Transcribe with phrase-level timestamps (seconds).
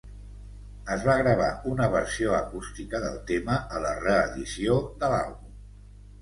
[0.93, 5.55] Es va gravar una versió acústica del tema a la reedició de l'àlbum.